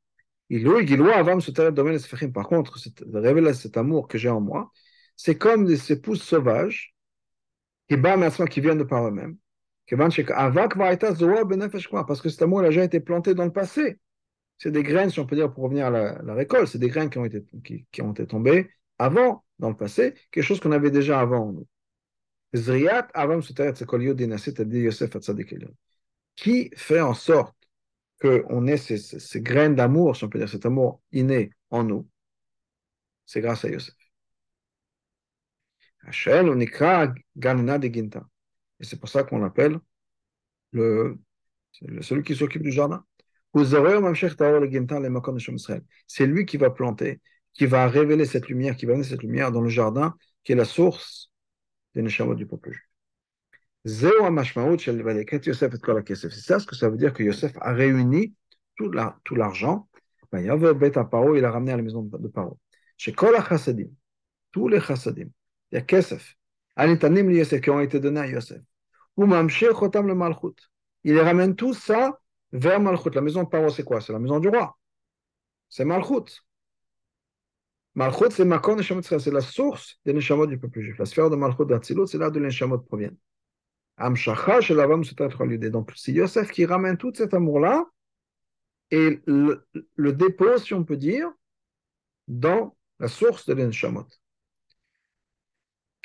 [2.32, 2.78] Par contre,
[3.12, 4.70] révéler cet amour que j'ai en moi,
[5.16, 6.94] c'est comme ces pousses sauvages
[7.88, 7.96] qui
[8.50, 9.36] qui viennent de par eux-mêmes.
[9.90, 10.16] Parce
[12.20, 13.98] que cet amour a déjà été planté dans le passé.
[14.58, 17.10] C'est des graines, si on peut dire, pour revenir à la, récolte, c'est des graines
[17.10, 20.72] qui ont, été, qui, qui, ont été tombées avant, dans le passé, quelque chose qu'on
[20.72, 21.54] avait déjà avant
[25.58, 25.74] nous.
[26.36, 27.56] Qui fait en sorte
[28.20, 32.08] qu'on ait ces, graines d'amour, si on peut dire, cet amour inné en nous,
[33.26, 33.94] c'est grâce à Yosef.
[36.06, 36.10] On
[38.08, 38.24] de.
[38.80, 39.78] Et c'est pour ça qu'on l'appelle
[40.72, 41.18] le,
[41.82, 43.04] le, celui qui s'occupe du jardin.
[46.06, 47.20] C'est lui qui va planter,
[47.54, 50.56] qui va révéler cette lumière, qui va donner cette lumière dans le jardin, qui est
[50.56, 51.27] la source
[51.98, 52.84] des Neshamot du peuple juif.
[53.84, 54.10] C'est
[56.30, 58.34] ça ce que ça veut dire que Yosef a réuni
[58.76, 58.90] tout
[59.34, 59.88] l'argent.
[60.30, 62.58] Ben, il a ramené à la maison de Paro.
[62.96, 63.88] Chez Chassadim,
[64.52, 65.28] tous les Chassadim,
[65.72, 66.36] il y a Kesef,
[66.76, 68.60] Anitanim Yosef qui ont été donnés à Yosef.
[69.16, 70.54] Ou Chotam le Malchut.
[71.04, 72.20] Il ramène tout ça
[72.52, 73.10] vers Malchut.
[73.14, 74.00] La maison de Paro, c'est quoi?
[74.00, 74.78] C'est la maison du roi.
[75.68, 76.42] C'est Malchut.
[77.98, 80.96] Malchut, c'est Makon Neshamot c'est la source des Neshamot du peuple juif.
[80.98, 83.16] La sphère de Malchut d'Atzilut, c'est là de les Neshamot proviennent.
[83.98, 87.86] Donc, c'est Yosef qui ramène tout cet amour-là
[88.92, 91.28] et le, le, dépose, si on peut dire,
[92.28, 94.06] dans la source de l'Enshamot.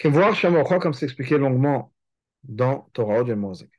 [0.04, 1.94] voir Shamocha, comme c'est expliqué longuement
[2.42, 3.70] dans Torah de Morazak.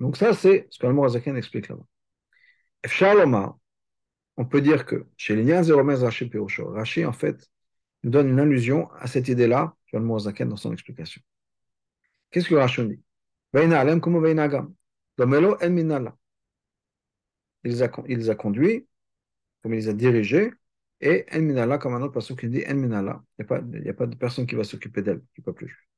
[0.00, 1.86] Donc ça, c'est ce que le Morazaken explique là-bas.
[2.82, 3.56] Efshaloma,
[4.36, 7.50] on peut dire que chez les Niaz et Rashi Perusho, Rashi, en fait,
[8.02, 11.22] nous donne une allusion à cette idée-là, que le Morazaken dans son explication.
[12.30, 13.00] Qu'est-ce que Rashi dit?
[13.54, 13.60] Il
[17.64, 18.86] les a, il a conduits,
[19.62, 20.52] comme il les a dirigés,
[21.00, 23.46] et El Minala, comme un autre passage qui dit El Minala, il
[23.82, 25.88] n'y a, pas de personne qui va s'occuper d'elle, ne peut plus.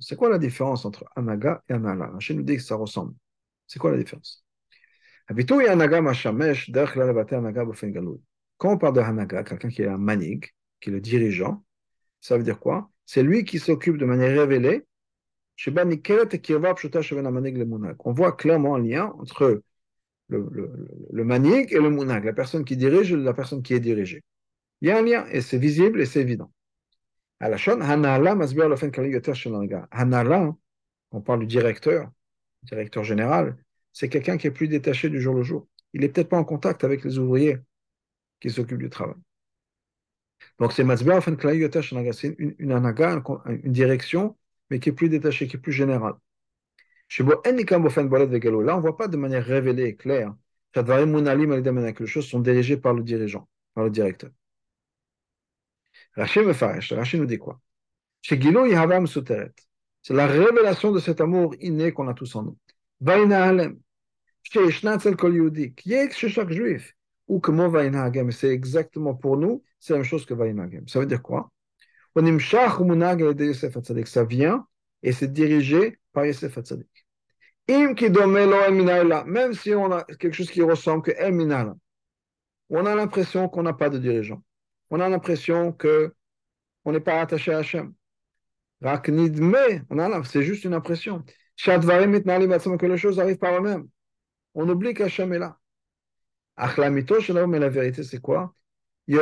[0.00, 3.14] C'est quoi la différence entre Anaga et Anala Rachid nous dit que ça ressemble.
[3.66, 4.43] C'est quoi la différence?
[8.56, 11.64] Quand on parle de Hanaga, quelqu'un qui est un manig, qui est le dirigeant,
[12.20, 12.90] ça veut dire quoi?
[13.06, 14.84] C'est lui qui s'occupe de manière révélée.
[18.04, 19.62] On voit clairement un lien entre
[20.28, 24.22] le, manig et le munag, la personne qui dirige et la personne qui est dirigée.
[24.80, 26.52] Il y a un lien et c'est visible et c'est évident.
[29.90, 30.54] Hanala,
[31.10, 32.10] on parle du directeur,
[32.62, 33.56] directeur général,
[33.94, 35.66] c'est quelqu'un qui est plus détaché du jour le jour.
[35.94, 37.58] Il n'est peut-être pas en contact avec les ouvriers
[38.40, 39.14] qui s'occupent du travail.
[40.58, 40.84] Donc c'est
[42.12, 44.36] c'est une, une anaga, une direction,
[44.68, 46.14] mais qui est plus détachée, qui est plus générale.
[47.08, 50.34] Là, on ne voit pas de manière révélée et claire
[50.72, 50.80] que
[52.00, 54.30] les choses sont dirigées par le dirigeant, par le directeur.
[56.96, 57.60] Rachid nous dit quoi
[60.02, 62.58] C'est la révélation de cet amour inné qu'on a tous en nous.
[68.30, 70.86] C'est exactement pour nous, c'est la même chose que Vainagem.
[70.88, 71.50] Ça veut dire quoi?
[74.06, 74.66] Ça vient
[75.02, 77.06] et c'est dirigé par Yosef Hatzadik.
[77.66, 81.34] Même si on a quelque chose qui ressemble que El
[82.70, 84.42] on a l'impression qu'on n'a pas de dirigeant.
[84.90, 86.14] On a l'impression que
[86.84, 87.94] on n'est pas attaché à Hachem.
[88.82, 91.24] C'est juste une impression.
[91.56, 93.88] Que les choses arrivent par eux-mêmes.
[94.54, 95.58] On oublie qu'Hachem est là.
[97.46, 98.54] Mais la vérité, c'est quoi?
[99.06, 99.16] C'est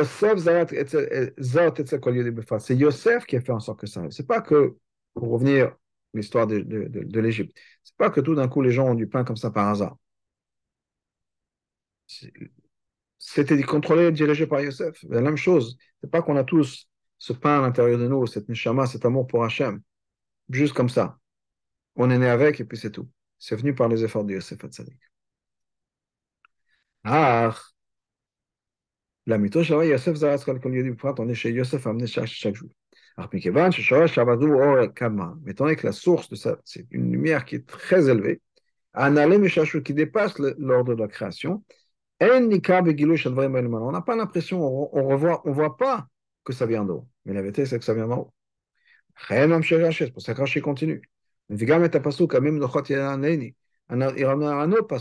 [2.75, 4.11] Yosef qui a fait en sorte que ça arrive.
[4.11, 4.77] C'est pas que,
[5.13, 5.75] pour revenir
[6.13, 7.57] l'histoire de, de, de, de l'Égypte.
[7.83, 9.97] C'est pas que tout d'un coup les gens ont du pain comme ça par hasard.
[13.17, 15.03] C'était contrôlé et dirigé par Yosef.
[15.09, 15.77] La même chose.
[16.01, 19.27] C'est pas qu'on a tous ce pain à l'intérieur de nous, cette neshama, cet amour
[19.27, 19.81] pour Hachem.
[20.49, 21.19] Juste comme ça.
[21.95, 23.09] On est né avec et puis c'est tout.
[23.39, 24.99] C'est venu par les efforts de Yosef Hatzadik.
[27.05, 27.53] Ah,
[29.25, 32.69] la mytho, Yosef Zaras Kol Yodi on est chez Yosef amené chaque, chaque jour.
[33.17, 33.29] Étant
[35.65, 38.41] donné que la source de ça, c'est une lumière qui est très élevée,
[39.83, 41.63] qui dépasse l'ordre de la création,
[42.19, 46.07] on n'a pas l'impression, on ne on voit pas
[46.43, 47.07] que ça vient d'eau.
[47.25, 48.33] Mais la vérité, c'est que ça vient d'en haut.
[49.29, 51.01] C'est pour ça que Rashi continue.
[51.49, 51.71] Il
[54.25, 54.95] ramène un autre.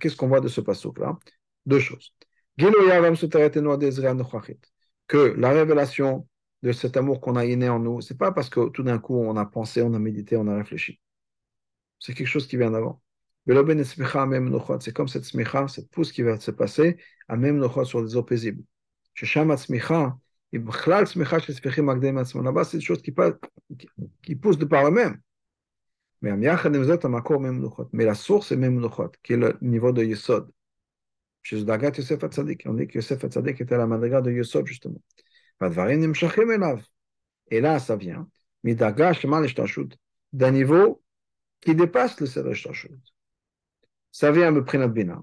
[0.00, 1.18] Qu'est-ce qu'on voit de ce pasuk-là
[1.66, 2.12] Deux choses
[5.06, 6.28] que la révélation
[6.62, 9.16] de cet amour qu'on a inné en nous, c'est pas parce que tout d'un coup
[9.16, 11.00] on a pensé, on a médité, on a réfléchi.
[11.98, 13.02] C'est quelque chose qui vient d'avant.
[13.46, 16.96] C'est comme cette smicha, cette pousse qui va se passer
[17.28, 18.64] à même sur des eaux paisibles.
[19.14, 19.30] C'est des
[22.80, 23.14] choses qui,
[24.22, 25.20] qui poussent de par eux-mêmes.
[27.92, 28.88] Mais la source est même
[29.22, 30.50] qui est le niveau de Yesod.
[31.42, 32.64] Chez Dagat Yosef Hatzadik.
[32.66, 35.02] On dit que Yosef Hatzadik était à la madriga de Yosef, justement.
[37.50, 38.28] Et là, ça vient
[40.32, 41.02] d'un niveau
[41.60, 42.54] qui dépasse le Seder
[44.10, 45.22] Ça vient me prendre Bina.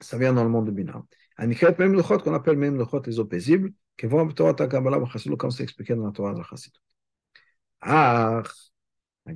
[0.00, 1.04] Ça vient dans le monde de Bina.
[1.36, 4.54] Anikret même le chot qu'on appelle même le chot les eaux paisibles, qui vont Torah
[4.54, 4.98] Takabala
[5.38, 6.80] comme c'est expliqué dans la Torah de Chassidut.
[7.80, 8.42] Ah,
[9.26, 9.34] mais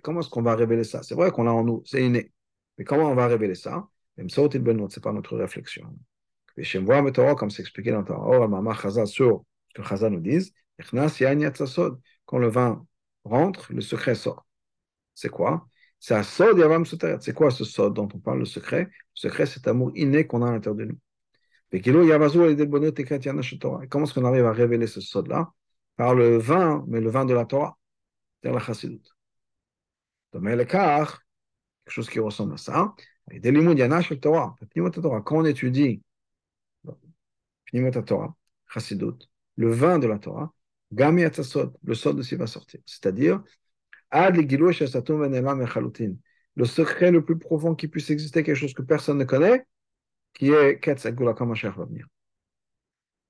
[0.00, 2.32] comment est-ce qu'on va révéler ça C'est vrai qu'on l'a en nous, c'est inné.
[2.78, 5.94] Mais comment on va révéler ça c'est pas notre réflexion.
[7.36, 8.74] Comme c'est expliqué dans or, Mama
[9.06, 10.52] sur ce que Chazal nous dit,
[12.26, 12.86] quand le vin
[13.24, 14.46] rentre, le secret sort.
[15.14, 15.66] C'est quoi
[15.98, 19.46] C'est un sod yavam C'est quoi ce sod dont on parle, le secret Le secret,
[19.46, 20.98] c'est amour inné qu'on a à l'intérieur de nous.
[23.88, 25.52] Comment est-ce qu'on arrive à révéler ce sod-là
[25.96, 27.78] Par le vin, mais le vin de la Torah,
[28.40, 29.00] c'est-à-dire la chassidut.
[30.32, 31.22] Donc, le car,
[31.84, 32.94] quelque chose qui ressemble à ça.
[33.30, 33.52] Et des
[34.20, 34.56] Torah.
[35.22, 36.02] Quand on étudie
[38.06, 38.34] Torah,
[38.68, 40.52] Chassidut, le vin de la Torah,
[40.92, 42.80] Gami le sod aussi va sortir.
[42.86, 43.42] C'est-à-dire,
[46.56, 49.66] le secret le plus profond qui puisse exister, quelque chose que personne ne connaît,
[50.34, 51.74] qui est Ketz Egula quand Mashiach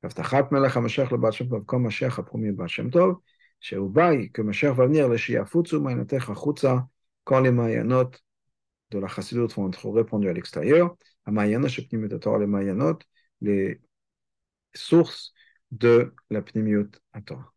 [0.04, 0.20] va venir.
[0.20, 3.20] הבטחת מלך המשיח לבת שם טוב, כל משיח הפרומי בת שם טוב,
[3.60, 6.76] שהוא באי, כמשיח va venir, שיפוצו מעיינתך החוצה,
[7.24, 8.20] כל המעיינות
[8.92, 10.96] de la chassidut vont être répandus à l'extérieur.
[11.26, 13.00] Amayana, Shepnimut Torah, les Mayanot,
[13.42, 13.82] les
[14.74, 15.34] sources
[15.72, 16.90] de la Pnimiut
[17.26, 17.53] Torah.